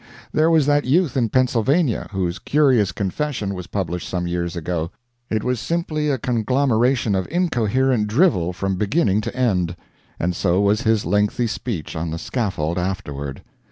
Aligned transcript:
There 0.31 0.49
was 0.49 0.65
that 0.65 0.83
youth 0.85 1.15
in 1.15 1.29
Pennsylvania, 1.29 2.07
whose 2.11 2.39
curious 2.39 2.91
confession 2.91 3.53
was 3.53 3.67
published 3.67 4.09
some 4.09 4.25
years 4.25 4.55
ago. 4.55 4.89
It 5.29 5.43
was 5.43 5.59
simply 5.59 6.09
a 6.09 6.17
conglomeration 6.17 7.13
of 7.13 7.27
incoherent 7.29 8.07
drivel 8.07 8.51
from 8.51 8.77
beginning 8.77 9.21
to 9.21 9.35
end, 9.35 9.75
and 10.19 10.35
so 10.35 10.59
was 10.59 10.81
his 10.81 11.05
lengthy 11.05 11.45
speech 11.45 11.95
on 11.95 12.09
the 12.09 12.17
scaffold 12.17 12.79
afterward. 12.79 13.43